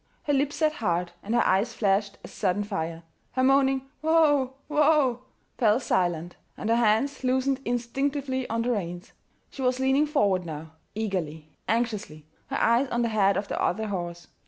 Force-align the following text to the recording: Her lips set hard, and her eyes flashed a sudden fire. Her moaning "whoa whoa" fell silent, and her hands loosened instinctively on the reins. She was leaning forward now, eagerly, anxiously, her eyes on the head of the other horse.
Her 0.23 0.33
lips 0.33 0.55
set 0.55 0.73
hard, 0.73 1.11
and 1.21 1.35
her 1.35 1.45
eyes 1.45 1.75
flashed 1.75 2.17
a 2.23 2.27
sudden 2.27 2.63
fire. 2.63 3.03
Her 3.33 3.43
moaning 3.43 3.83
"whoa 4.01 4.53
whoa" 4.67 5.19
fell 5.59 5.79
silent, 5.79 6.37
and 6.57 6.71
her 6.71 6.75
hands 6.75 7.23
loosened 7.23 7.59
instinctively 7.65 8.49
on 8.49 8.63
the 8.63 8.71
reins. 8.71 9.11
She 9.51 9.61
was 9.61 9.79
leaning 9.79 10.07
forward 10.07 10.43
now, 10.43 10.71
eagerly, 10.95 11.51
anxiously, 11.67 12.25
her 12.47 12.57
eyes 12.59 12.87
on 12.89 13.03
the 13.03 13.09
head 13.09 13.37
of 13.37 13.47
the 13.47 13.61
other 13.61 13.89
horse. 13.89 14.25